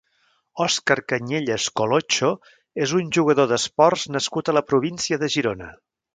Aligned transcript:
Òscar 0.63 0.95
Cañellas 1.11 1.67
Colocho 1.81 2.31
és 2.87 2.95
un 3.01 3.13
jugador 3.19 3.51
d’esports 3.53 4.07
nascut 4.17 4.49
a 4.49 4.57
la 4.61 4.65
província 4.73 5.23
de 5.27 5.31
Girona. 5.37 5.71